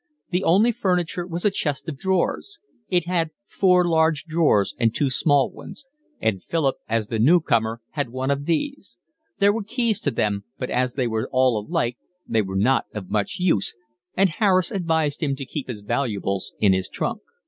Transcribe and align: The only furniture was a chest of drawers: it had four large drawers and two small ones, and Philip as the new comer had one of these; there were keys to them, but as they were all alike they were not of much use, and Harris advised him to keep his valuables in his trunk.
The 0.31 0.43
only 0.43 0.71
furniture 0.71 1.27
was 1.27 1.45
a 1.45 1.51
chest 1.51 1.87
of 1.87 1.95
drawers: 1.99 2.57
it 2.89 3.05
had 3.05 3.29
four 3.45 3.87
large 3.87 4.23
drawers 4.25 4.73
and 4.79 4.95
two 4.95 5.11
small 5.11 5.51
ones, 5.51 5.85
and 6.19 6.41
Philip 6.43 6.77
as 6.89 7.09
the 7.09 7.19
new 7.19 7.39
comer 7.39 7.81
had 7.91 8.09
one 8.09 8.31
of 8.31 8.45
these; 8.45 8.97
there 9.37 9.53
were 9.53 9.61
keys 9.63 9.99
to 9.99 10.09
them, 10.09 10.43
but 10.57 10.71
as 10.71 10.95
they 10.95 11.05
were 11.05 11.29
all 11.31 11.55
alike 11.67 11.99
they 12.27 12.41
were 12.41 12.57
not 12.57 12.85
of 12.95 13.11
much 13.11 13.37
use, 13.39 13.75
and 14.17 14.31
Harris 14.31 14.71
advised 14.71 15.21
him 15.21 15.35
to 15.35 15.45
keep 15.45 15.67
his 15.67 15.81
valuables 15.81 16.51
in 16.59 16.73
his 16.73 16.89
trunk. 16.89 17.21